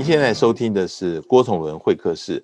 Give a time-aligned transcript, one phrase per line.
[0.00, 2.42] 您现在收听的是郭崇伦会客室。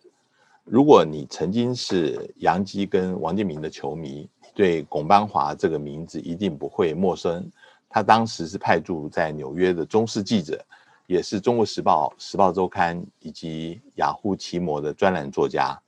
[0.62, 7.50] 如果你曾经是杨基跟王建民的球迷，对龚邦华这个名字一定不会陌生。
[7.88, 10.62] 他当时是派驻在纽约的中视记者，
[11.06, 15.80] 也是《中国时报》《时报周刊》以及雅虎奇摩的专栏作家。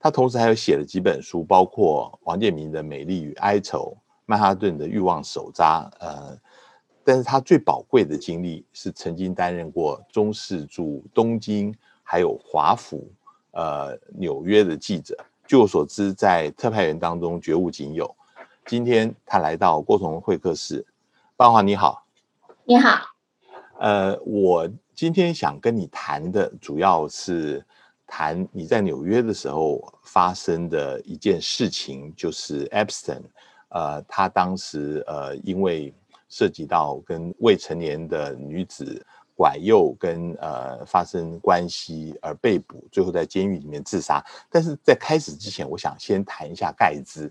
[0.00, 5.88] 他同时还有写了几本书，包括王建民的《美丽与哀愁》、曼哈顿的欲望手札。
[6.00, 6.36] 呃，
[7.04, 13.10] 但是他最宝贵的经历是曾经担任过中视驻东京还有华府。
[13.56, 18.12] 呃，纽约的记者，据我所知，在特派员当中绝无仅有。
[18.66, 20.84] 今天他来到郭同会客室，
[21.36, 22.04] 邦华你好，
[22.64, 23.14] 你好。
[23.78, 27.64] 呃，我今天想跟你谈的，主要是
[28.08, 33.22] 谈你在纽约的时候发生的一件事情，就是 Epstein，
[33.68, 35.94] 呃，他当时呃，因为
[36.28, 39.04] 涉及到跟未成年的女子。
[39.36, 44.24] 拐诱跟呃发生关系而被捕，最后在监狱里面自杀。
[44.48, 47.28] 但是在开始之前，我想先谈一下盖兹。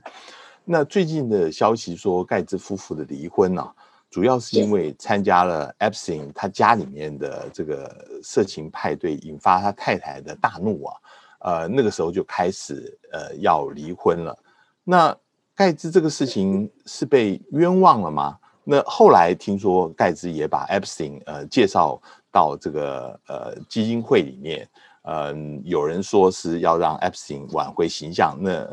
[0.66, 3.66] 那最近的消息说，盖兹夫妇的离婚呢，
[4.10, 10.96] 主要是因为参加了 Epstein 他家里面的这个色情派对，引发他太太的大怒啊。
[11.40, 14.38] 呃，那个时候就开始呃要离婚了。
[14.84, 15.18] 那
[15.56, 18.38] 盖茨这个事情是被冤枉了吗？
[18.64, 24.68] 那后来听说盖茨也把 Epstein 呃介绍到这个呃基金会里面，
[25.04, 28.66] 嗯，有人说是要让 Epstein 挽回形象，那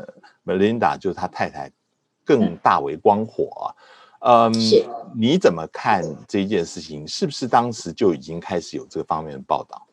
[0.45, 1.71] Melinda 就是他太太
[2.23, 3.73] 更大为光火
[4.19, 4.53] 啊，嗯，
[5.15, 7.07] 你怎么看这一件事情？
[7.07, 9.87] 是不是当时就已经开始有这方面的报道？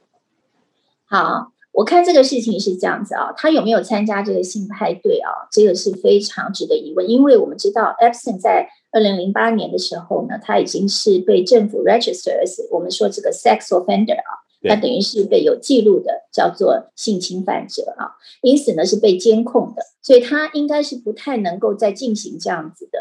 [1.06, 1.52] 好。
[1.70, 5.30] 我看这个事情是这样子啊，他有没有参加这个性派对啊？
[5.52, 22.98] 这个是非常值得疑问，因为我们知道 Epstein 在二零零八年的时候呢，他已经是被政府 register as 我们说这个 sex offender 啊，他等于是被有记录的叫做性侵犯者啊，因此呢是被监控的，所以他应该是不太能够再进行这样子的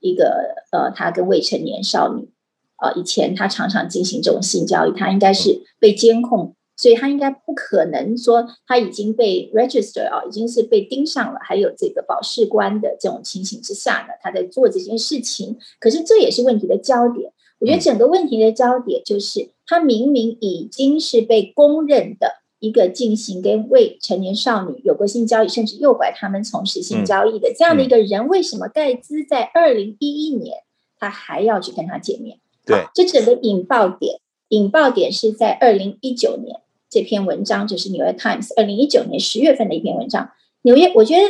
[0.00, 2.30] 一个呃，他跟未成年少女
[2.76, 6.54] 啊，以前他常常进行这种性交易，他应该是被监控。
[6.76, 15.56] 所以他应该不可能说他已经被 register 啊，已经是被盯上了，还有这个保释官的这种情形之下呢，他在做这件事情。
[15.78, 17.32] 可是这也是问题的焦点。
[17.60, 30.58] 我觉得整个问题的焦点就是，他明明已经是被公认的一个进行跟未成年少女有过性交易，甚至诱拐他们从事性交易的这样的一个人，为什么盖兹在二零一一年
[30.98, 32.38] 他还要去跟他见面？
[32.66, 34.18] 对，这整个引爆点，
[34.48, 36.60] 引爆点是在二零一九年。
[36.94, 40.30] 这篇文章就是《纽约 Times》二零一九年十月份的一篇文章。
[40.62, 41.22] 纽约，我觉得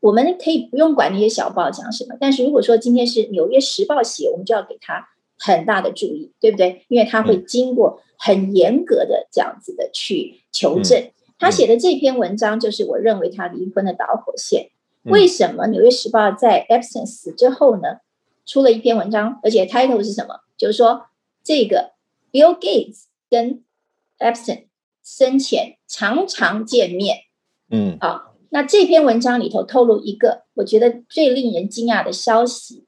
[0.00, 6.86] 我们可以不用管那些小报讲什么，但是如果说今天是《纽约时报》写，我们就要给他很大的注意，对不对？
[6.88, 11.10] 因为他会经过很严格的这样子的去求证。
[11.38, 14.70] 他写的这篇文章，就是我认为他离婚的导火线。
[15.02, 17.98] 为什么《纽约时报》在死之后呢，
[18.46, 20.40] 出了一篇文章，而且 title 是什么？
[20.56, 21.08] 就是说
[21.44, 21.92] 这个
[22.32, 23.62] Bill Gates 跟
[24.18, 24.69] Epstein。
[25.02, 27.18] 生前常常见面，
[27.70, 32.84] 嗯，好，那这篇文章里头透露一个我觉得最令人惊讶的消息，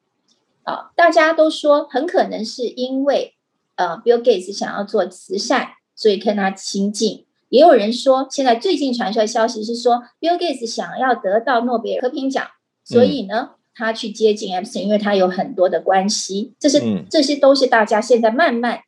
[0.62, 3.34] 啊，大家都说很可能是因为
[3.76, 7.26] 呃，Bill Gates 想要做慈善，所以跟他亲近。
[7.48, 12.46] 也有人说，现在最近传出来消息是说，Bill Gates 想要得到诺贝尔和平奖，
[12.84, 16.54] 所以呢，他去接近 Epstein，因为他有很多的关系。
[16.58, 18.80] 这是这些都是大家现在慢慢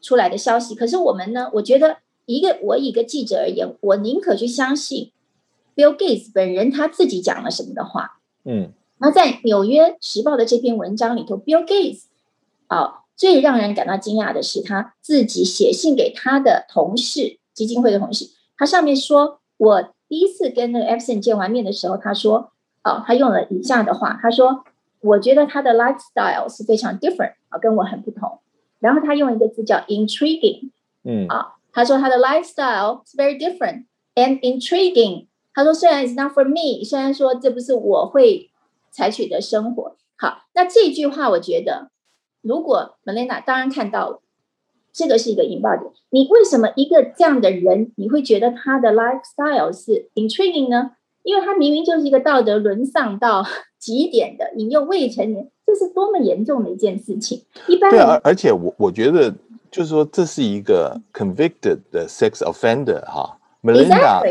[0.00, 0.74] 出来的消息。
[0.74, 2.01] 可是我们呢，我觉得。
[2.26, 5.10] 一个我一个记者而言，我宁可去相信
[5.74, 8.20] Bill Gates 本人他自己讲了什么的话。
[8.44, 12.04] 嗯，那在《纽约时报》的这篇文章里头，Bill Gates
[12.66, 22.52] 啊，最让人感到惊讶的是他自己写信给他的同事基金会的同事，他上面说：“我第一次跟那个 Epstein 见完面的时候，他说，
[22.84, 24.64] 哦，他用了以下的话，他说，
[25.00, 28.38] 我觉得他的 lifestyle 是非常 different 啊，跟我很不同。
[28.80, 30.70] 然后他用一个字叫 intriguing，
[31.04, 35.26] 嗯啊。”他说他的 lifestyle is very different and intriguing。
[35.54, 38.50] 他说虽然 it's not for me，虽然说这不是我会
[38.90, 39.96] 采取的生活。
[40.16, 41.90] 好，那这句话我觉得，
[42.40, 44.22] 如果 Melina 当然看到了，
[44.92, 45.90] 这个是一个引爆点。
[46.10, 50.92] 你为什么一个这样的人，你会觉得他的 lifestyle 是 intriguing 呢？
[51.22, 53.44] 因为他明明就是一个道德沦丧到
[53.78, 57.44] 极点的引诱未成年，这是多么严重的一件事情。
[57.66, 59.34] 一般对，而而且我我觉得。
[59.72, 64.22] 就是说，这是一个 convicted 的 sex offender 哈，Melinda，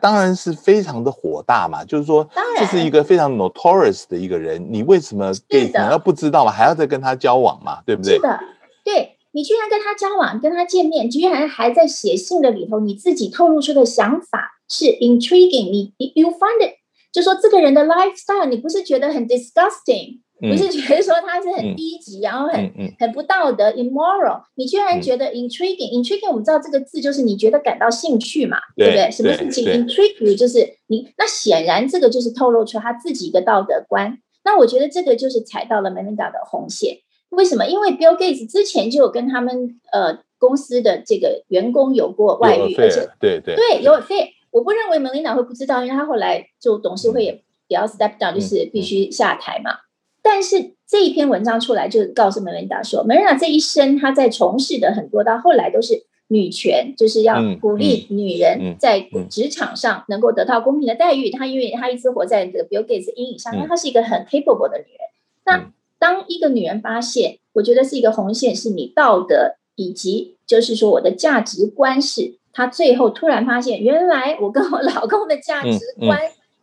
[0.00, 1.84] 当然是非常的火大嘛。
[1.84, 2.26] 就是说，
[2.58, 6.50] 这是一个非常 notorious 的一个人，你为什么 gay 难道不知道吗？
[6.50, 7.82] 还要再跟他交往嘛？
[7.86, 8.14] 对不对？
[8.14, 8.40] 是的，
[8.82, 9.12] 对。
[9.32, 16.76] 你居然跟他交往，跟他见面，居然还在写信的里头，你自己透露出的想法是 intriguing，你 you find it，
[17.12, 29.10] 就说这个人的 lifestyle，你不是觉得很 disgusting，不是觉得说他是很低级，然后很很不道德 immoral，你居然觉得 intriguing，intriguing，我们知道这个字就是你觉得感到兴趣嘛，对不对？
[29.10, 34.18] 什么事情 intrigue you 就是你，那显然这个就是透露出他自己一个道德观。
[34.44, 36.98] 那我觉得这个就是踩到了 Melinda 的红线。
[37.30, 37.66] 为什么？
[37.66, 44.34] 因为 Bill Gates 之前就有跟他们呃公司的这个员工有过外遇，而且对对对有费。
[44.50, 47.32] 我不认为 Melinda 会不知道，因为他后来就董事会也
[47.68, 49.72] 也要 step down，就是必须下台嘛。
[50.28, 61.30] 但是这一篇文章出来，就告诉 Melinda 说，Melinda 这一生她在从事的很多，到后来都是女权，就是要鼓励女人在职场上能够得到公平的待遇。
[61.30, 65.00] 她因为她一直活在这个 Bill Gates 阴影下，因为她是一个很 capable 的女人。
[65.44, 65.70] 那
[66.00, 76.18] 当一个女人发现，我觉得是一个红线，是你道德以及就是说我的价值观是，她最后突然发现，原来我跟我老公的价值观，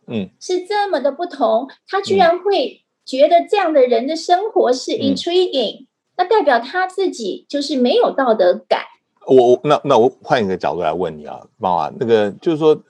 [0.06, 1.68] 嗯，是这么的不同。
[1.88, 5.86] 他居然会觉得这样的人的生活是 intriguing，
[6.16, 8.80] 那代表他自己就是没有道德感。
[9.26, 12.80] 我我那那我换一个角度来问你啊，妈妈，那个就是说。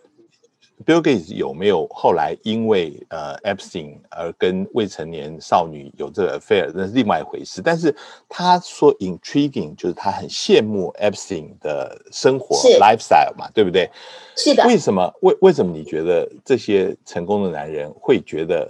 [0.85, 7.63] Bill Gates 有没有后来因为呃 Epstein 而跟未成年少女有这个 affair，那是另外一回事。
[7.63, 7.95] 但是
[8.29, 13.89] 他说 intriguing，就是他很羡慕 Epstein 的生活 lifestyle 嘛，对不对？
[14.37, 14.67] 是的。
[14.67, 15.11] 为什么？
[15.23, 18.69] 为为什么你觉得这些成功的男人会觉得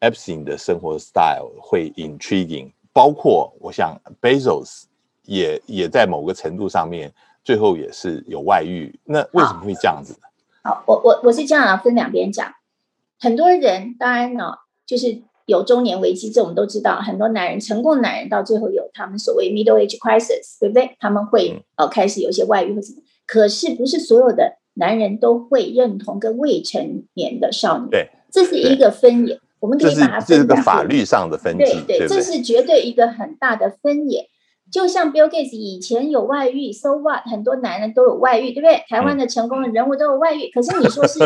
[0.00, 2.70] Epstein 的生活 style 会 intriguing？
[2.92, 4.84] 包括我想 Bezos
[5.24, 7.12] 也也在某个程度上面，
[7.44, 8.98] 最后也是有外遇。
[9.04, 10.16] 那为什么会这样子？
[10.62, 12.52] 好，我我我是这样啊，分两边讲。
[13.20, 14.52] 很多人当然呢，
[14.86, 17.00] 就是有中年危机，这我们都知道。
[17.00, 20.96] 很多男人，成功的男人到最后有他们所谓 middle age crisis，对不对？
[20.98, 23.02] 他们会呃开始有些外遇或什么。
[23.26, 27.90] 可是不是所有的男人都会认同跟未成年的少女。
[27.90, 29.40] 对，这是一个分野。
[29.60, 34.28] 我们可以把它这是个法律上的分对对，这是绝对一个很大的分野。
[34.70, 37.22] 就像 Bill Gates 以前有外遇，So what？
[37.24, 38.84] 很多男人都有外遇，对不对？
[38.88, 41.18] 台湾的成功的人物都有外遇，可是你说是，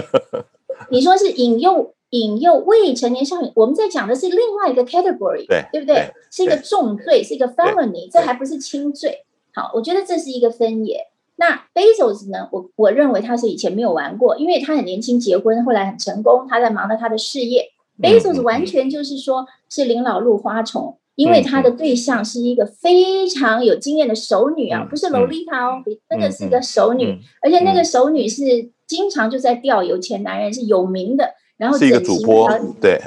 [0.90, 6.12] 你说是引诱引诱未成年少女，我们在讲的是另外一个 category，对对不对？
[6.31, 9.25] 是一个重罪，是一个 felony，这还不是轻罪。
[9.55, 11.08] 好，我觉得这是一个分野。
[11.35, 12.49] 那 Bezos 呢？
[12.52, 17.70] 我我认为他是以前没有玩过，因为他很年轻结婚，后来很成功，他在忙着他的事业。
[18.02, 20.99] Bezos 完全就是说是临老入花丛。
[21.14, 31.34] 因为他的对象是一个非常有经验的熟女啊，不是萝莉塔哦，那个是一个熟女，而且那个熟女是经常就在钓有钱男人，是有名的。
[31.58, 32.49] 然后是一个主播，
[32.81, 32.99] 对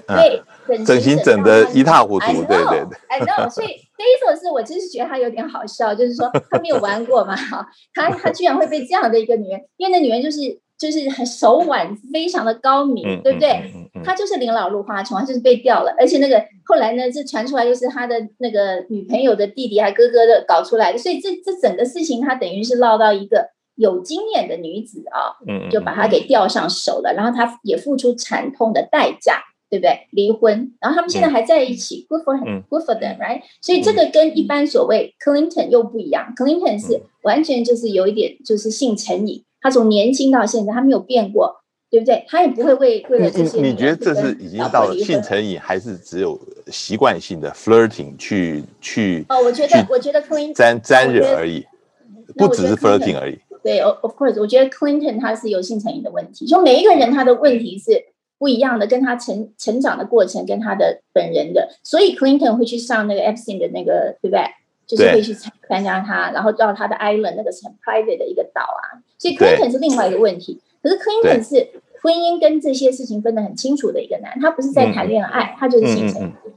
[0.67, 3.49] 对，整形整的一塌糊涂，对对对。
[3.49, 10.59] 所以第一首是我真是觉得他有点好笑，就是说他没有玩过嘛，哈，他他居然会被这样的一个女人，因为那女人就是。
[10.77, 13.71] 就是很手腕非常的高明，对不对？
[14.03, 15.95] 他就是临老入花丛，他就是被掉了。
[15.97, 25.39] 而且那个后来呢，这传出来又是他的那个女朋友的弟弟还哥哥的搞出来的，所以这这整个事情他等于是落到一个有经验的女子啊，
[25.71, 27.13] 就把他给钓上手了。
[27.13, 30.07] 然后他也付出惨痛的代价，对不对？
[30.11, 33.41] 离婚，然后他们现在还在一起，good for him，good for them，right？
[33.61, 39.41] 所以这个跟一般所谓 Clinton 又不一样，Clinton 是完全就是有一点就是性成瘾。
[39.65, 41.55] 他从年轻到现在，他没有变过，
[41.89, 42.23] 对不对？
[42.27, 43.59] 他也不会为为了这些。
[43.59, 49.25] 你觉得这是已经到了性成瘾，还是只有习惯性的 flirting 去去？
[49.27, 51.65] 哦，我觉得，我觉得 Clinton 沾沾惹而已，
[52.37, 53.39] 不只是 flirting 而已。
[53.63, 56.45] 对，of course，我觉得 Clinton 他是有性成瘾的问题。
[56.45, 58.05] 就每一个人他的问题是
[58.37, 64.43] 不一样的，跟他成成长的过程，跟他的本人的，所以 Clinton 会去上那个 Epstein 的那个，对不对？
[64.87, 69.01] 就是会去参参加他，然后到他的 island 那个很 private 的一个岛啊。
[69.17, 75.85] 所以 Clinton 是另外一个问题，可是 Clinton 是婚姻跟这些事情分得很清楚的一个男，他不是在谈恋爱，他就是。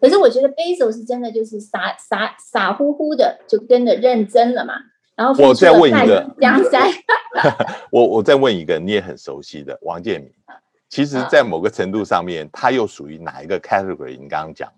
[0.00, 4.74] 可是我觉得 Basil 是真的就是傻傻傻乎乎的就跟着认真了嘛。
[5.16, 6.88] 然后 我再问一个江山，
[7.90, 10.30] 我我再问一个你也很熟悉的王建民，
[10.88, 14.16] 其实，在某个程度上面，他又属于哪一个 category？
[14.16, 14.72] 你刚刚讲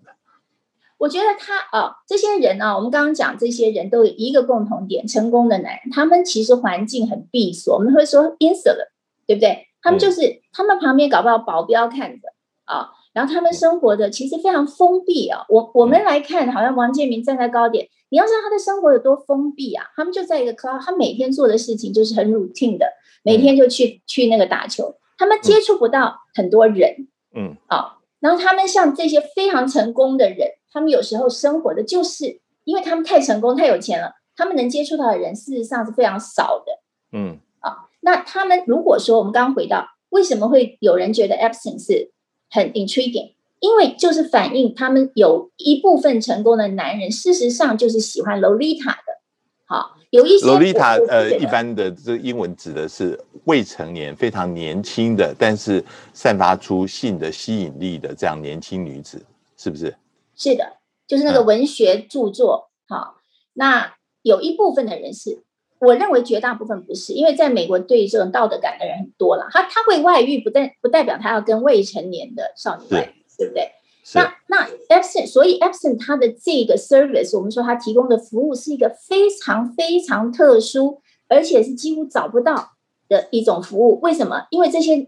[1.01, 8.89] 我觉得他啊，这些人啊，我们刚刚讲这些人都有一个共同点：成功的男人，他们其实环境很闭锁，我们会说 insular，
[9.25, 9.65] 对不对？
[9.81, 12.27] 他们就是他们旁边搞不好保镖看着
[12.65, 15.43] 啊，然后他们生活的其实非常封闭啊。
[15.49, 19.83] 我我们来看，好像王建民站在高点，你要知道他的生活有多封闭啊。
[19.95, 22.85] 他们就在一个 club，他每天做的事情就是很 routine 的，
[23.23, 30.47] 每天就去去那个打球，他们接触不到很多人，嗯，啊，然后他们像这些非常成功的人。
[30.71, 36.71] 他们有时候生活的就是，因为他们太成功、太有钱了，他们能接触到的人事实上是非常少的。
[37.11, 42.11] 嗯，啊，那他们如果说我们刚刚回到为什么会有人觉得 Epstein 是
[42.49, 49.21] 很 intriguing，因为就是反映他们有一部分成功的男人，事实上就是喜欢 Lolita 的。
[49.65, 59.21] 好，有一些 Lolita 呃，一般的这英文指的是未成年、非常年轻的，但是散发出性的吸引力的这样年轻女子，
[59.57, 59.93] 是不是？
[60.41, 62.71] 是的，就是那个嗯文学著作。
[62.87, 63.17] 好，
[63.53, 63.93] 那
[64.23, 65.43] 有一部分的人是，
[65.79, 69.47] 我认为绝大部分不是，因为在美国对这种道德感的人很多了。
[69.51, 73.71] 他他会外遇，不代不代表他要跟未成年的少女外遇，对不对？
[74.03, 82.71] 是那那 Epson，所以 Epson 它的这个 service，我们说它提供的服务是一个非常非常特殊，而且是几乎找不到
[83.07, 83.99] 的一种服务。
[84.01, 84.47] 为什么？
[84.49, 85.07] 因为这些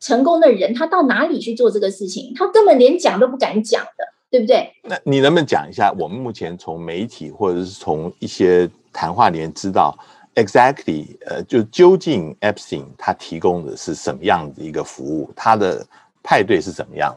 [0.00, 4.72] 成功的人，他到哪里去做这个事情，他根本连讲都不敢讲的，对不对？
[4.84, 9.94] 那你能不能讲一下，我们目前从媒体或者是从一些谈话里面知道
[10.36, 15.86] ，exactly 呃，就究竟 Epstein 他提供的是什么样的一个服务，他的
[16.22, 17.14] 派对是怎么样？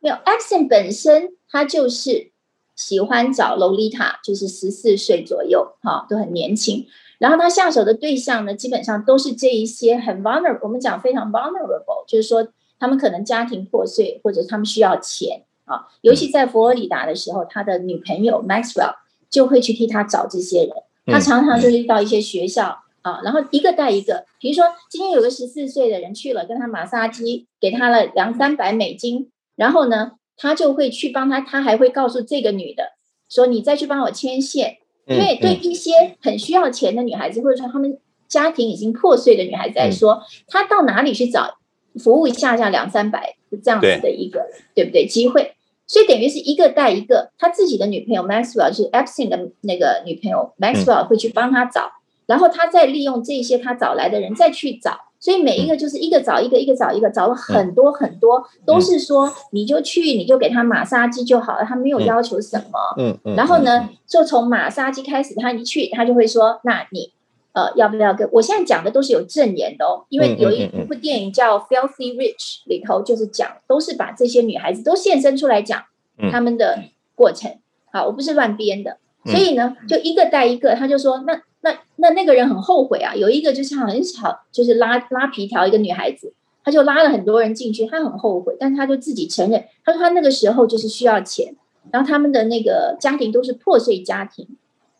[0.00, 2.30] 没有 Epson 本身他就是
[2.74, 6.86] 喜欢找 Lolita，就是十四岁左右，哈、都很年轻。
[7.18, 12.46] 然后他下手的对象呢，基本上都是这一些很 vulnerable，我们讲非常 vulnerable，就是说
[12.78, 15.86] 他们可能家庭破碎，或者他们需要钱啊。
[16.00, 18.94] 尤其在佛罗里达的时候，他的女朋友 Maxwell
[19.28, 20.70] 就会去替他找这些人。
[21.04, 24.24] 他嗯常常就是到一些学校啊，然后一个带一个。
[24.40, 32.92] 比如说，今天有个十四岁的人去了，跟他马杀鸡，给他了两三百美金，然后呢，他就会去帮他，他还会告诉这个女的
[33.28, 37.96] 说：“你再去帮我牵线。”因为对一些很需要钱的女孩子，或者说她们
[38.26, 41.58] 家庭已经破碎的女孩子来说，她到哪里去找
[41.94, 45.55] 服务一下下两三百这样子的一个对不对机会？
[45.86, 51.90] 所以等于是一个带一个，他自己的女朋友 Maxwell 就是 Epstein 的那个女朋友 Maxwell 会去帮他找，
[52.26, 62.78] 然后他再利用这些他找来的人再去找，所以每一个就是一个找一个，一个找一个，找了很多很多，都是说你就去你就给他马杀鸡就好了，他没有要求什么。
[62.98, 67.15] 嗯嗯，然后呢，就从马杀鸡开始，他一去他就会说，那你。
[67.56, 72.36] 呃，要不要跟我现在讲的都是有证言的哦，因为有一部电影叫《Filthy Rich》，
[72.66, 75.82] 里头就是讲，都是把这些女孩子都现身出来讲
[76.30, 76.82] 他们的
[77.14, 77.50] 过程。
[77.90, 91.56] 好，我不是乱编的，所以呢，就一个带一个，他就说，那那那那个人很后悔啊，有一个就是很小，就是拉拉皮条一个女孩子，他就拉了很多人进去，他很后悔，但是他就自己承认，他说他那个时候就是需要钱，
[91.90, 94.46] 然后他们的那个家庭都是破碎家庭。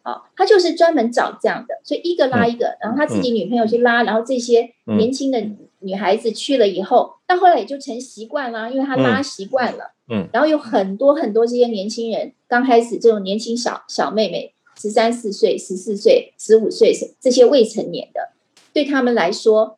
[0.07, 5.45] 啊，他就是专门找这样的，所以一个拉一个，然后他自己女朋友去拉，然后这些年轻的
[5.81, 18.31] 女孩子去了以后，到后来也就成习惯啦，因为他拉习惯了，嗯，然后有很多很多这些年轻人，刚开始这种年轻小小妹妹，十三四岁、十四岁、十五岁这些未成年的，
[18.73, 19.77] 对他们来说，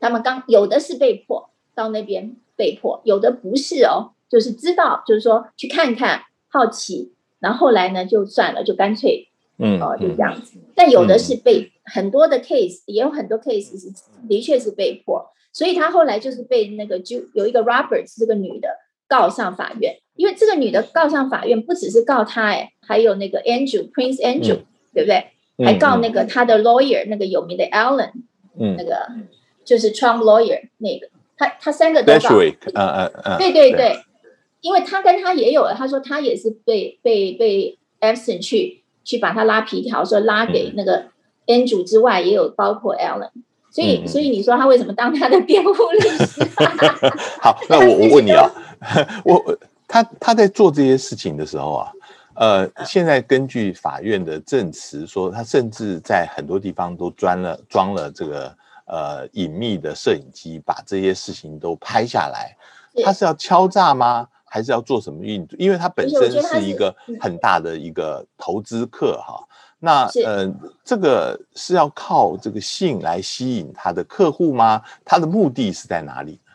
[0.00, 9.28] 他们刚有的是被迫到那边被迫，有的不是哦，就是知道，就是说去看看，好奇，然后后来呢就算了，就干脆。
[9.58, 10.58] 嗯，哦，就这样子。
[10.74, 13.92] 但有的是被很多的 case，也有很多 case 是
[14.28, 18.68] 的确是被迫，所以他后来就是被那个就有一个 Roberts 这个女的
[19.08, 24.58] 告上法院，因为这个女的告上法院不只是告他，哎，还有那个 Andrew Prince Andrew，、
[24.92, 25.26] 对不对？
[25.64, 28.10] 还告那个他的 lawyer 那个有名的 Allen，
[28.58, 29.08] 嗯，那个
[29.64, 31.08] 就是 Trump lawyer 那个，
[31.38, 32.38] 他他三个都告。
[32.74, 33.96] 啊啊啊，对对对，
[34.60, 38.82] 因为他跟他也有了，他说他也是被被被 Epstein 去。
[39.06, 41.06] 去把他拉皮条，说拉给那个
[41.46, 43.30] Andrew 之外，也有包括 Allen，
[43.70, 46.44] 所以所以你说他为什么当他的辩护律师？
[47.40, 48.50] 好，那我 我问你啊，
[49.24, 51.92] 我他他在做这些事情的时候啊，
[52.34, 58.52] 呃，现在根据法院的证词说，他甚至在很多地方都装了装了这个
[58.86, 62.56] 呃隐秘的摄影机，把这些事情都拍下来。
[63.04, 64.26] 他是要敲诈吗？
[64.56, 65.54] 还是要做什么运作？
[65.58, 69.46] 因为他本身是一个很大的一个投资客哈。
[69.78, 70.50] 那呃，
[70.82, 74.82] 这个是要靠这个性来吸引他的客户吗？
[75.04, 76.52] 他的目的是在哪里呢？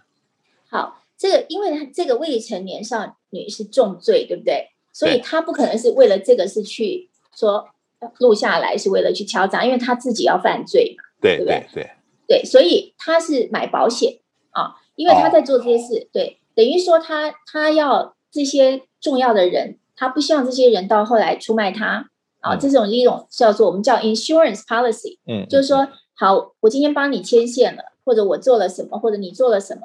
[0.67, 4.69] 好，这个因为这个未成年少女是重罪，对不对？
[4.91, 7.69] 所以他不可能是为了这个是去说
[8.17, 11.03] 录下来是为了去敲诈，因为他自己要犯罪嘛。
[11.21, 11.91] 对对对对
[12.27, 14.17] 对，所以他是买保险
[14.49, 16.39] 啊，因为他在做这些事，对。
[16.55, 29.81] 等于说他他要这些重要的人，他不希望这些人到后来出卖他啊，这种一种叫做我们叫 insurance policy，嗯，就是说好，我今天帮你牵线了，或者我做了什么，或者你做了什么，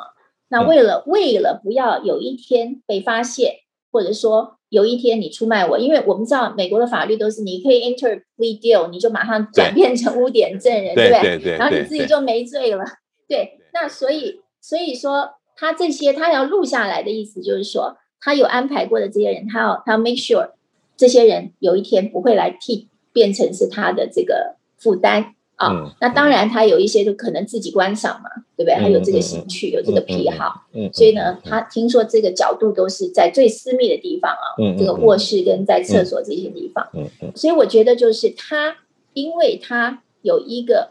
[0.48, 3.56] 那为了为了不要有一天被发现，
[3.90, 11.56] 或者说有一天你出卖我，因为我们知道美国的法律都是你可以 enter plea deal，你就马上转变成污点证人，对不对？
[11.56, 12.84] 然后你自己就没罪了。
[13.28, 20.50] 对，那所以所以说他这些他要录下来的意思就是说，他有安排过的这些人，他要他要 make sure
[20.96, 25.32] 这些人有一天不会来替变成是他的这个负担。
[25.56, 28.74] 啊，那当然，他有一些就可能自己观赏嘛，对不对？
[28.74, 34.44] 他有这个兴趣，有这个癖好，嗯所以呢，他听说这个角度都是在最私密的地方啊，
[34.78, 36.86] 这个卧室跟在厕所这些地方。
[36.92, 38.76] 嗯嗯所以我觉得就是他，
[39.14, 40.90] 因为他有一个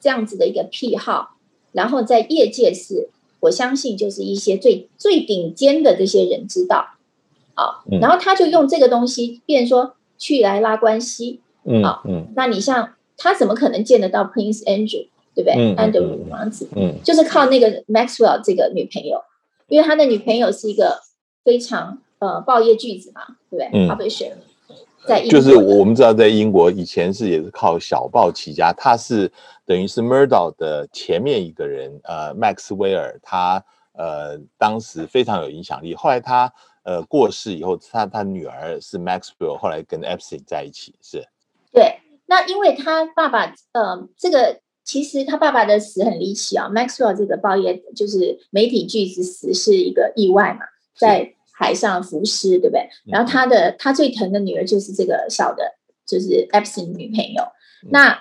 [0.00, 1.36] 这样子的一个癖好，
[1.72, 6.88] 然后在业界是，我相信就是一些最最顶尖的这些人知道，
[7.54, 11.40] 啊，然后他就用这个东西，变说去来拉关系，
[11.84, 12.02] 啊，
[12.34, 12.92] 那你像。
[13.18, 19.22] 他怎么可能见得到 Prince Andrew，对不对？Andrew 王子，嗯，就是靠那个 Maxwell 这个女朋友，
[19.68, 21.00] 因为他的女朋友是一个
[21.42, 23.70] 非常呃报业巨子嘛，对不对？
[23.72, 24.32] 嗯，publisher，
[25.06, 29.30] 在就是我们知道，在英国以前是也是靠小报起家，他是
[29.64, 41.26] 等于是 Murdoch 的前面一个人，呃，Max 威尔，他呃当时非常有影响力，后来他呃过世以后，他他女儿是 Maxwell，后来跟 Epstein 在一起，是，
[41.72, 42.00] 对。
[42.28, 46.68] 那因为他爸爸，呃，这个其实他爸爸的死很离奇啊。
[46.68, 52.88] Maxwell 这个报业就是媒体巨子死是一个意外嘛，在海上浮尸，对不对？
[53.06, 55.74] 然后他的他最疼的女儿就是这个小的，
[56.06, 57.42] 就是 Epstein 女朋友。
[57.90, 58.20] 那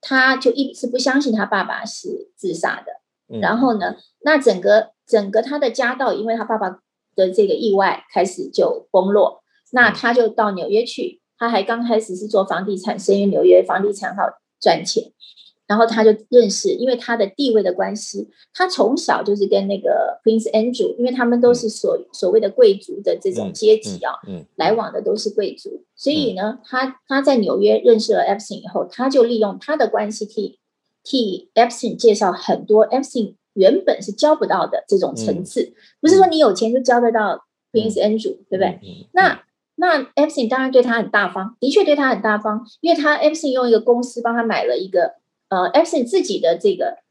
[0.00, 3.38] 他就一直不相信他爸爸是自杀的。
[3.40, 6.80] 然后呢，那整个整个他的家道，因为他爸爸
[7.14, 9.42] 的这个意外开始就崩落。
[9.70, 11.20] 那他就到纽约去。
[11.38, 14.22] 他还刚开始是做房地产，生于纽约房地产好
[14.60, 15.02] 赚钱，
[15.72, 30.58] 然后他就认识，因为他的地位的关系，他从小就是跟那个 Prince Andrew，因为他们都是所所谓的贵族的这种阶级啊，嗯来往的都是贵族，所以呢，他他在纽约认识了 Epstein 以后，他就利用他的关系替
[31.02, 38.78] 替 Epstein 介绍很多 Epstein 原本是交不到的这种层次，不是说你有钱就交得到 Prince Andrew，对不对？
[39.12, 39.42] 那
[39.76, 45.14] 那 Epstein 当然对他很大方，的确对他很大方，因为他 Epstein 用一个公司帮他买了一个
[45.52, 47.02] 呃 Epstein 自己的这个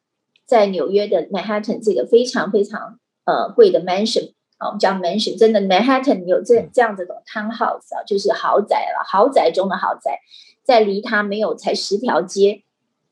[0.47, 10.17] 在纽约的 Manhattan 这个非常非常呃贵的 mansion 啊，我们叫 mansion，真的 Manhattan 有这这样子的 townhouse 啊，就是豪宅了，豪宅中的豪宅，
[10.63, 12.63] 在离他没有才十条街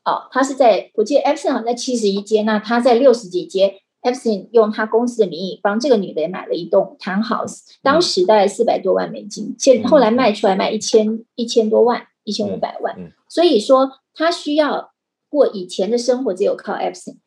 [0.04, 3.82] 哦，他是在我记得 Epstein 好像在七十一街，那他在六十几街。
[4.02, 12.96] Epstein 用他公司的名义帮这个女的也买了一栋 townhouse，当时大概四百多万美金，现后来卖出来卖一千一千多万，一千五百万。
[13.28, 14.94] 所以说他需要
[15.30, 17.18] 过以前的生活，只有靠 Epstein。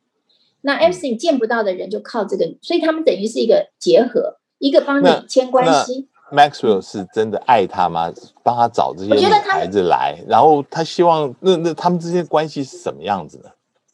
[0.63, 6.09] 那 Epstein 见不到的人就靠这个，所以他们等于是一个结合，一个帮你牵关系。
[6.31, 8.11] Maxwell 是真的爱他吗？
[8.43, 13.51] 帮他找这些女孩子来，然后他希望那那他们之间关系是什么样子呢？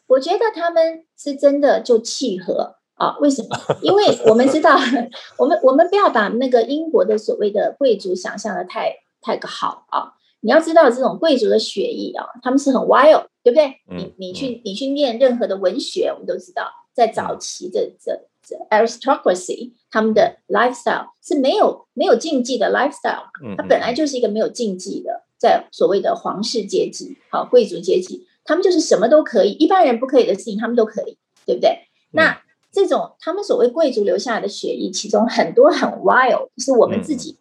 [0.06, 3.16] 我觉得他们是真的就契合啊？
[3.18, 3.56] 为什么？
[3.82, 4.78] 因为我们知道，
[5.36, 10.12] 我们我们不要把那个英国的所谓的贵族想象的太太个好啊！
[10.40, 13.74] 你要知道，这种贵族的血液啊，他们是很 wild，对不对？
[13.96, 28.26] 你你去你去念任何的文学，我们都知道，在早期的这这 aristocracy，他们的 lifestyle 是没有没有禁忌的 lifestyle，它本来就是一个没有禁忌的，在所谓的皇室阶级，好贵族阶级。
[28.44, 31.80] 他们就是什么都可以，一般人不可以的事情，他们都可以，对不对？
[32.12, 32.40] 那
[32.72, 37.38] 这种他们所谓贵族留下来的血液，其中很多很 wild，是我们自己，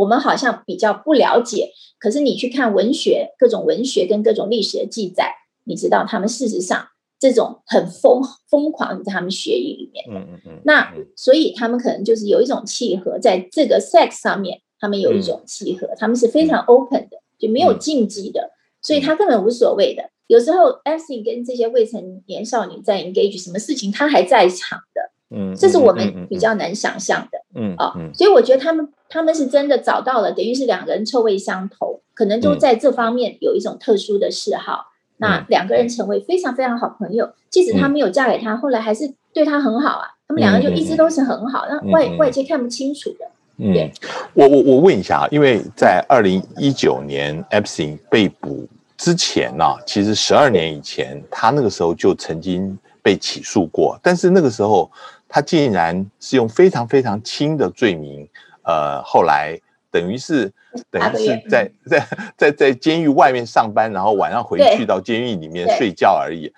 [0.00, 1.72] 我们好像比较不了解。
[1.98, 5.34] 可是你去看文学，各种文学跟各种历史的记载，
[5.64, 10.04] 你知道他们事实上这种很疯疯狂在他们血液里面。
[10.08, 10.60] 嗯嗯嗯。
[10.64, 20.10] 那所以他们可能就是有一种契合，在这个 sex 上面，他们有一种契合，他们是非常 open 的，就没有禁忌的，所以他根本无所谓的。
[20.28, 34.86] 有时候 a s i n 跟这些未成年少女在 engage 什么事情，他还在场的，嗯，这是我们比较难想象的，嗯啊，所以我觉得他们他们是真的找到了，等于是两个人臭味相投，可能就在这方面有一种特殊的嗜好，
[35.18, 43.26] 那两个人成为非常非常好朋友，即使他没有嫁给他，后来还是对他很好啊，他们两个就一直都是很好，让外外界看不清楚的。
[43.58, 43.90] 嗯，
[44.34, 48.66] 我我我问一下啊，因为在二零一九年 Epstein 被捕。
[48.96, 54.90] 之前呢，其实十二年以前，他那个时候就曾经被起诉过，但是那个时候
[55.32, 58.28] 他竟然是用非常非常轻的罪名，
[58.64, 59.56] 呃，后来
[59.90, 60.52] 等于是
[60.90, 66.52] 等于是在 在在在监狱外面上班，然后晚上回去到监狱里面睡觉而已。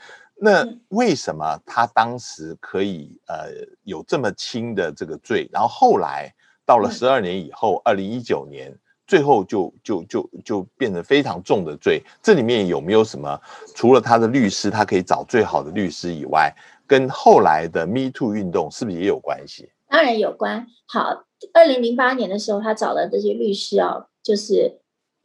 [0.44, 3.50] 那为什么他当时可以呃
[3.84, 6.32] 有这么轻的这个罪，然后后来
[6.64, 8.74] 到了十二年以后，二零一九年，
[9.06, 12.02] 最后就就就就变成非常重的罪。
[12.20, 13.40] 这里面有没有什么？
[13.76, 16.52] 除了他的律师，他可以找最好的律师以外，
[16.92, 19.70] 跟后来的 Me Too 运动是不是也有关系？
[19.88, 20.66] 当然有关。
[20.86, 21.24] 好，
[21.54, 24.80] 二零零八年的时候，他找了这些律师啊，就是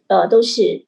[0.08, 0.86] 呃，都是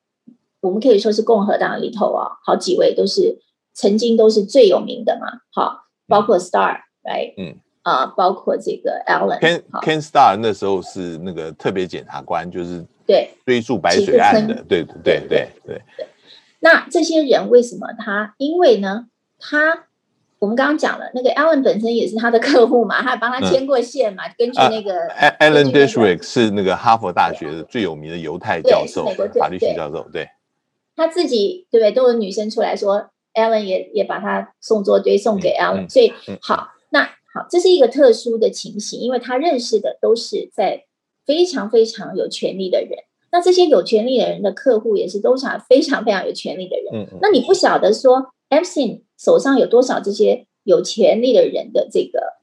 [0.61, 3.39] 我们可以说是共和党里头啊，好几位都是
[3.73, 5.41] 曾经都是最有名的嘛。
[5.51, 7.33] 好，包括 Star，right？
[7.37, 7.57] 嗯。
[7.81, 15.81] 啊，包括这个 Allen，Ken Ken Star 那时候是那个特别检察官，就是对追溯白水案的，对对对对对。
[16.61, 18.35] 那这些人为什么他？
[18.37, 19.07] 因为呢，
[19.39, 19.87] 他
[20.39, 24.23] 我们刚刚讲了，那个 Allen 本身也是他的客户嘛，他帮他牵过线嘛。
[24.37, 25.07] 根据那个
[25.39, 29.05] Allen Dishwick 是那个哈佛大学的最有名的犹太教授，
[29.37, 30.07] 法律系教授。
[30.11, 30.27] 对，
[30.95, 31.91] 他自己对不对？
[31.91, 37.09] 都有女生出来说，Allen 也也把他送作堆送给 Allen，所以好那。
[37.31, 40.85] 好，这是一个特殊的情形，因为他认识的都是在
[41.27, 42.89] 非常非常有权利的人。
[43.31, 46.85] 那这些有权利的人的客户也是都是非常非常有权利的人。
[46.91, 47.19] 嗯嗯。
[47.21, 52.33] 那你不晓得说 Epstein 手上有多少这些有权力的人的这个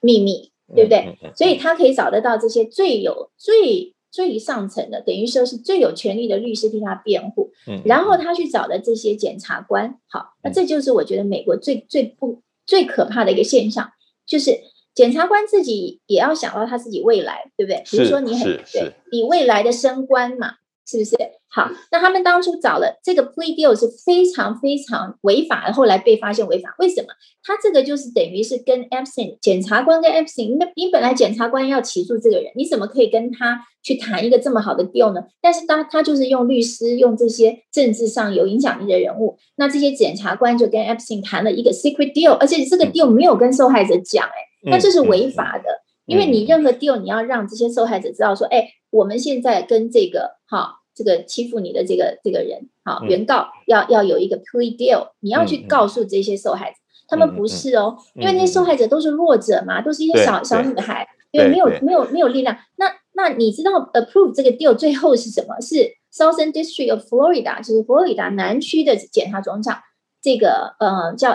[0.00, 1.16] 秘密，对不对？
[1.34, 7.50] 所以他可以找得到这些最有最最上层的，等于说是最有权力的律师替他辩护。
[7.66, 7.80] 嗯。
[7.86, 13.90] 然后他去找的这些检察官，好，那这就是我觉得美国最最不最可怕的一个现象。
[14.26, 14.58] 就是
[14.92, 17.82] 检察官自己也要想到他自己未来，对不对？
[17.88, 20.54] 比如说你很对，你未来的升官嘛，
[20.86, 21.16] 是不是？
[21.48, 27.08] 好，那他们当初找了这个 plea deal 是非常非常违法的，后来被发现违法，为什么？
[27.42, 35.22] 他这个就是等于是跟 Epstein 检察官跟 Epstein，那你本来检察官要起诉这个人，你怎么可以跟他去谈一个这么好的 deal 呢？
[35.40, 45.64] 但是当他就是用律师，用这些政治上有影响力的人物，那这些检察官就跟 Epstein 谈了一个 secret deal，而且这个 deal 没有跟受害者讲，哎，那这是违法的，
[46.06, 50.80] 因为你任何 deal 你要让这些受害者知道说，哎，我们现在跟这个哈。
[50.96, 62.56] 这个欺负你的这个这个人，好，原告要要有一个 plea deal，你要去告诉这些受害者，他们不是哦，因为那些受害者都是弱者嘛，都是一些小小女孩，对，没有没有没有力量。
[62.76, 65.60] 那那你知道 approve 这个 deal 最后是什么？
[65.60, 69.78] 是 Southern District of Florida，就是佛罗里达南区的检察总长，
[70.22, 71.32] 这个呃叫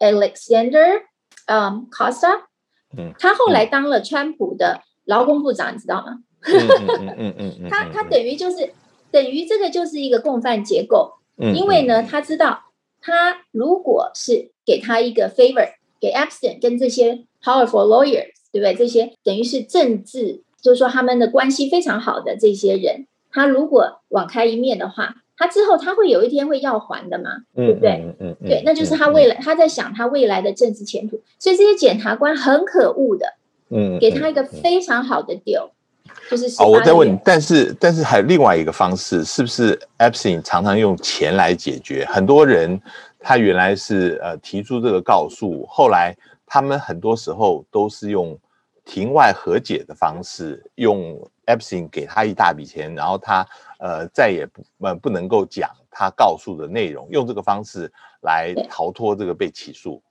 [0.00, 1.02] Alexander
[1.46, 2.40] 嗯 Costa，
[2.96, 6.18] 嗯，他后来当了川普的劳工部长，你知道吗？
[6.42, 8.72] 嗯嗯嗯他他等于就是
[9.10, 12.64] 等于这个就是一个共犯结构，因为呢，他知道
[13.00, 15.68] 他如果是给他一个 favor，
[16.00, 18.74] 给 Epstein 跟这些 powerful lawyers，对不对？
[18.74, 27.92] 这些等于是政治，就是说他们的关系非常好的这些人，他如果网开一面的话，他之后他会有一天会要还的嘛，对不对？
[28.20, 33.26] 嗯嗯，对，那就是他未来他在想他未来的政治前途，所以这些检察官很可恶的，
[33.70, 35.70] 嗯，给他一个非常好的 deal。
[36.28, 42.04] 就是哦，我再问你，但是但是还有另外一个方式，是不是 Epstein 常常用钱来解决？
[42.04, 42.78] 很多人
[43.18, 48.38] 他原来是呃提出这个告诉，后来他们很多时候都是用
[48.84, 51.18] 庭外和解的方式，用
[51.50, 53.46] Epstein 给他一大笔钱，然后他
[53.78, 60.02] 呃再也不呃不能够讲他告诉的内容，用这个方式来逃脱这个被起诉。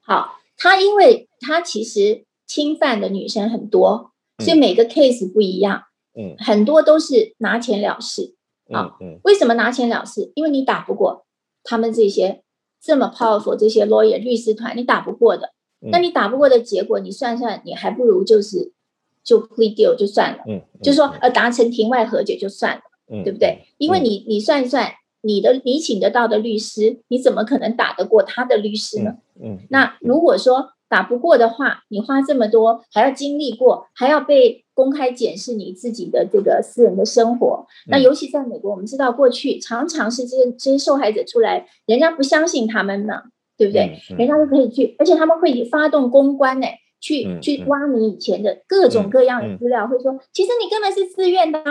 [0.00, 4.12] 好，他因为他其实侵犯的女生很多。
[4.40, 5.84] 所以每个 case 不一样，
[6.18, 8.34] 嗯，很多都是拿钱了事
[8.68, 8.96] 啊。
[9.00, 10.32] 嗯为什么拿钱了事？
[10.34, 11.24] 因为你打不过
[11.62, 12.42] 他们这些
[12.82, 15.52] 这么 powerful 这些 lawyer 律师团，你打不过的。
[15.78, 18.72] 那你打不过的结果，你算算，你还不如就是
[19.24, 23.60] 就 plea deal 就算了，嗯，就说呃达成庭外和解就算了，嗯，对不对？
[23.78, 29.16] 因为你你算一算，你的你请得到的律师，你怎么可能打得过他的律师呢？
[29.42, 30.70] 嗯，那如果说。
[30.86, 37.66] 打不过的话，你花这么多，还要经历过，还要被公开检视你自己的这个私人的生活。
[37.88, 43.22] 那尤其在美国，我们知道过去常常是这些这些受害者出来，人家不相信他们呢，
[43.56, 43.98] 对不对？
[44.16, 46.66] 人家就可以去，而且他们会发动公关呢，
[47.04, 51.62] 去去挖你以前的各种各样的资料，会说其实你根本是自愿的，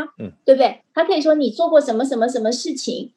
[0.46, 0.82] 对不对？
[0.94, 3.14] 他可以说你做过什么什么什么事情，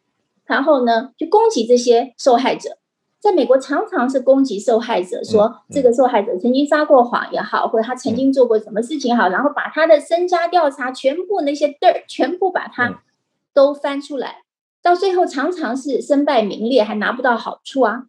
[0.47, 2.79] 然后呢，就攻击这些受害者。
[3.19, 13.03] 在美国，常常是攻击受害者，说这个受害者曾经撒过谎也好，或者他曾经做过什么事情好，然后把他的身家调查全部那些 dirt 全部把它
[13.53, 14.43] 都翻出来，
[14.83, 18.05] 到最后常常是身败名裂，还拿不到好处啊。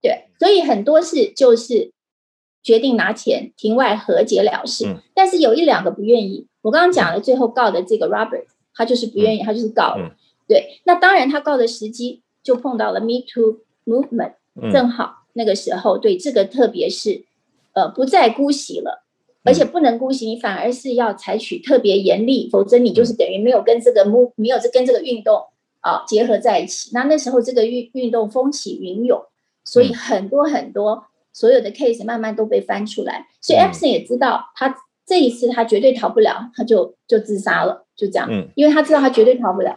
[0.00, 1.92] 对，所以很多事就是
[2.62, 6.46] 决定拿钱庭外和解了事，但是有一两个不愿意。
[6.62, 8.44] 我刚刚讲了，最后告的这个 Robert，
[8.74, 10.16] 他就是不愿意，他就是告了。
[10.46, 14.34] 对，那当然他告的时机就碰到了 Me Too movement。
[14.70, 17.24] 正好那个时候，对这个特别是，
[17.72, 19.02] 呃，不再姑息了，
[19.44, 25.42] 而且不能姑息，你反而是要采取特别严厉，否则你就是等于没有跟这个 move 没有跟这个运动
[25.80, 26.90] 啊结合在一起。
[26.92, 29.20] 那那时候这个运运动风起云涌，
[29.64, 33.26] 所以很多很多所有的 case 慢慢都被翻出来。
[33.40, 34.74] 所以 Epson 也知道，他
[35.06, 38.28] 这一次他绝对逃不了，他就就自杀了，就这样。
[38.30, 39.76] 嗯，因为他知道他绝对逃不了。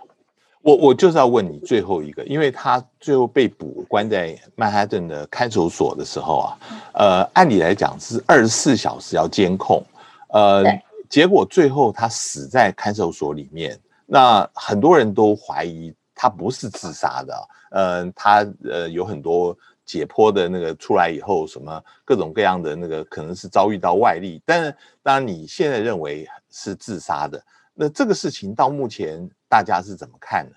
[0.61, 6.57] 我我就是要问你最后一个，因为他最后被捕关在曼哈顿的看守所的时候啊，
[6.93, 9.83] 呃，按理来讲是二十四小时要监控，
[10.29, 10.63] 呃，
[11.07, 27.41] 结果最后他死在看守所里面，那很多人都怀疑他不是自杀的，嗯，他呃有很多解剖的那个出来以后，什么各种各样的那个可能是遭遇到外力，但是当然你现在认为是自杀的。
[27.73, 30.55] 那这个事情到目前大家是怎么看的？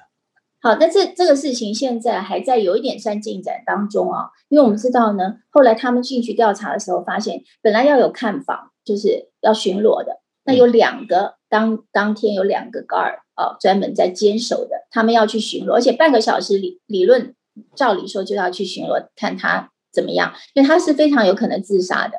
[0.60, 17.36] 好，那这这个事情现在还在有一点算进展当中啊，因为我们知道呢，后来他们进去调查的时候，发现本来要有看房，就是要巡逻的，那有两个当当天有两个 guard 哦，专门在坚守的，他们要去巡逻，而且半个小时理理论
[17.74, 22.14] 照理说就要去巡逻，看他怎么样，因为他是非常有可能自杀的，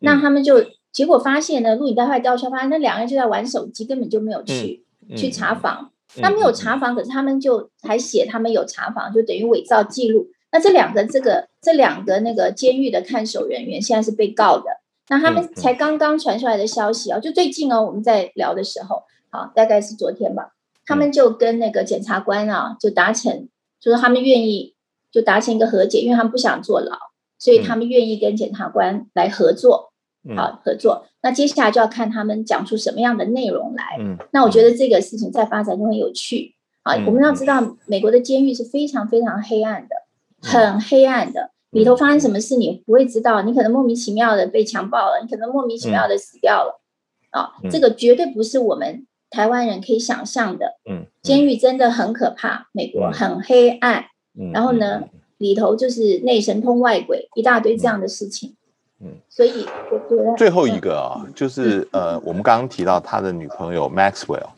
[0.00, 0.64] 那他们就。
[0.94, 5.90] 结果发现呢，录影带坏调出来，发现那两个人就在玩手机，根本就没有去去查房。
[6.18, 10.28] 那没有查房，可是他们就还写他们有查房，就等于伪造记录。
[10.52, 14.66] 那这两个这个这两个那个监狱的看守人员现在是被告的。
[15.08, 20.52] 那他们才刚刚传出来的消息啊，就最近哦，我们在聊的时候，好，大概是昨天吧，
[20.86, 23.48] 他们就跟那个检察官啊，就达成，
[23.80, 24.73] 就是他们愿意
[25.14, 26.98] 就达成一个和解，因为他们不想坐牢，
[27.38, 29.92] 所以他们愿意跟检察官来合作。
[30.34, 33.84] 好合作，那接下来就要看他们讲出什么样的内容来。
[34.00, 36.54] 嗯，那我觉得这个事情再发展就很有趣。
[36.82, 39.94] 啊，我们要知道，美国的监狱是非常非常黑暗的，
[40.40, 46.80] 很黑暗的，里头发生什么事你不会知道，你可能莫名其妙的被强暴了，你可能莫名其妙的死掉了。
[47.28, 50.78] 啊，这个绝对不是我们台湾人可以想象的。
[50.90, 54.06] 嗯，监狱真的很可怕，美国很黑暗。
[54.38, 55.02] 嗯，然后呢，
[55.38, 58.54] 里头就是内神通外鬼，一大堆这样的事情。
[59.00, 64.48] 嗯，所以我觉得最后一个啊，就是呃，我们刚刚提到他的女朋友 Maxwell，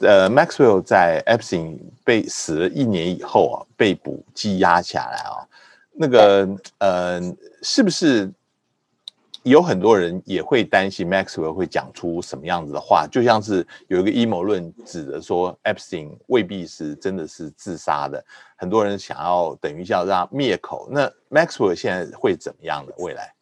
[0.00, 5.46] 呃，Maxwell 在 Epstein 被死了一年以后啊，被捕羁押下来啊，
[5.92, 6.46] 那个
[6.78, 7.20] 呃，
[7.62, 8.30] 是不是
[9.46, 13.06] 有很多人也会担心 Maxwell 会讲出什么样子的话？
[13.06, 18.24] 就像是有一个阴谋论指的说 Epstein 未必是真的是自杀的，
[18.56, 20.88] 很多人想要等于要让灭口。
[20.90, 23.34] 那 Maxwell 现在会怎么样的未来？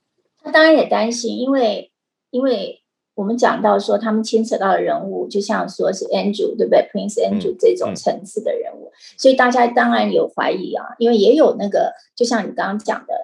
[0.42, 1.90] 他当然也担心，因为
[2.28, 2.82] 因为
[3.14, 10.84] 我们讲到说，他们牵扯到的人物，就像说是 Andrew 对不对？Prince Andrew 这种层次的人物，所以大家当然有怀疑啊。
[10.98, 13.14] 因为也有那个，就像你刚刚讲的，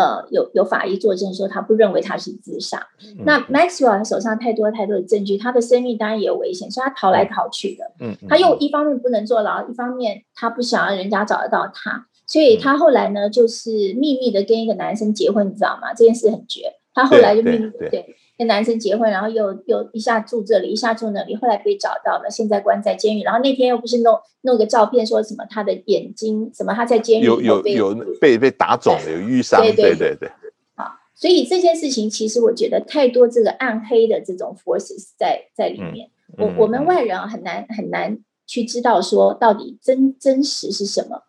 [0.00, 2.86] 呃，有有法医作证说他不认为他是自杀。
[3.26, 7.84] 那 Maxwell 手上太多太多的证据，他的生命当然也有危险，所以他逃来逃去的。
[8.00, 12.06] 嗯，他又一方面不能坐牢，一方面他不想让人家找得到他。
[12.26, 15.92] 所以他后来呢，就是秘密的跟一个男生结婚，你知道吗？
[15.92, 16.72] 这件事很绝。
[16.94, 18.04] 他后来就秘密对
[18.40, 23.22] 跟男生结婚，然后又又一下住这里，一下住那里，后来被找到了，现在关在监狱。
[23.22, 30.30] 然后那天又不是弄弄个照片，说什么他的眼睛什么他在监狱有有有被被打肿了有淤伤，对对对对。
[30.74, 41.24] 好，所以这件事情其实我觉得太多这个暗黑的这种 forces 在在里面，我我们外人啊很难很难去知道说到底真真实是什么。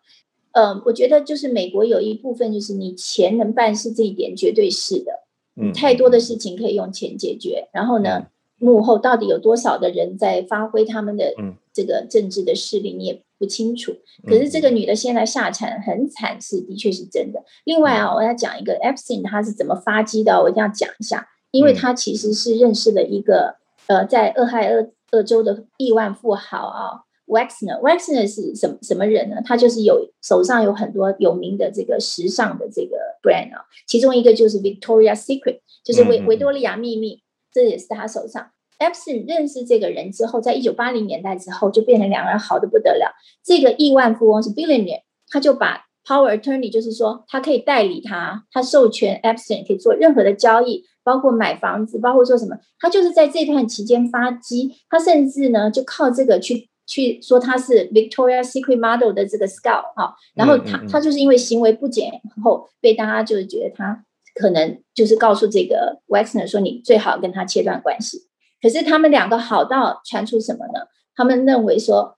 [0.52, 5.12] 嗯，我觉得就是美国有一部分，就是你钱能办事这一点绝对是的，
[5.56, 7.68] 嗯，太多的事情可以用钱解决。
[7.72, 8.26] 然后呢，
[8.58, 11.34] 幕后到底有多少的人在发挥他们的
[11.72, 13.92] 这个政治的势力，你也不清楚。
[14.26, 17.42] 可是这个女的现在下场很惨，是的确是真的。
[17.64, 23.56] 另外啊，我要讲一个 Epstein 他是怎么发迹的，我一定要讲一下，因为他其实是认识了一个
[23.88, 27.02] 呃，在俄亥俄俄州的亿万富豪啊。
[27.32, 29.36] Waxner，Waxner 是什么什么人呢？
[29.42, 38.50] 他就是有手上有很多有名的这个时尚的这个 brand 啊，其中一个就是 Victoria Secret，就是维维多利亚秘密，这也是他手上。
[38.78, 43.14] Epstein 认识这个人之后，在一九八零年代之后，就变成两个人好的不得了。
[43.44, 56.68] 这个亿万富翁是 billionaire，他就把 power attorney，就是说他可以代理他，他授权 Epstein 可以做任何的交易，包括买房子，包括做什么，他就是在这段期间发迹，他甚至呢就靠这个去。
[56.86, 62.10] 去说他是 Victoria Secret Model 的这个 Scout 哈，然后他他就是因为行为不检
[62.42, 68.28] 后被大家就是觉得他可能就是告诉这个 Waxner 说你最好跟他切断关系。
[68.60, 70.86] 可是他们两个好到传出什么呢？
[71.14, 72.16] 他们认为说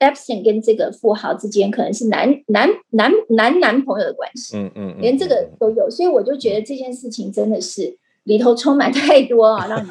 [0.00, 5.88] Epstein 跟这个富豪之间可能是男男男男男朋友的关系，嗯嗯，连这个都有。
[5.88, 9.88] 所以我就觉得这件事情真的是里头充满太多啊，让你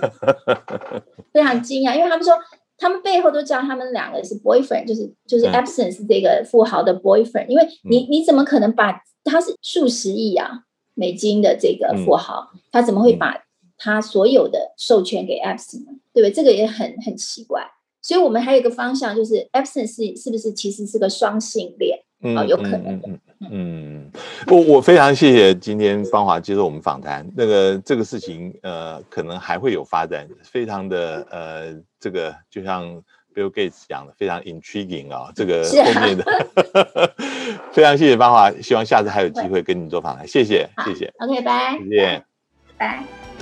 [1.34, 2.34] 非常惊讶，因为他们说
[2.78, 13.44] 他们背后都叫他们两个是 boyfriend，就是就是 Epson 是这个富豪的 boyfriend，因为你你怎么可能把他是数十亿啊美金的这个富豪，他怎么会把
[13.78, 15.92] 他所有的授权给 Epson 呢？
[16.14, 16.32] 对不对？
[16.32, 17.66] 这个也很很奇怪。
[18.02, 22.00] 所以我们还有一个方向，就是 Epson 是是不是其实是个双性恋
[22.36, 22.44] 啊？
[22.46, 23.10] 有可能的。
[23.52, 24.10] 嗯，
[24.48, 27.30] 我我非常谢谢今天芳华接受我们访谈。
[27.36, 32.86] 那个这个事情，呃，可能还会有发展，非常的呃，这个就像
[33.36, 35.30] Bill Gates 讲的，非常 intriguing 啊。
[35.36, 36.24] 这个后面的，
[37.74, 40.26] 非常谢谢芳华，希望下次还有机会跟你做访谈。
[40.26, 41.12] 谢谢，谢谢。
[41.20, 42.26] OK，拜，再见，
[42.78, 43.33] 拜。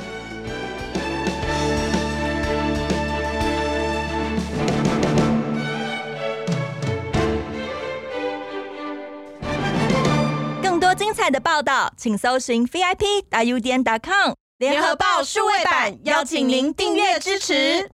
[10.94, 17.90] 精彩的报道，请搜寻 VIP 大 U 点 com 联合报数位版，邀请您订阅支持。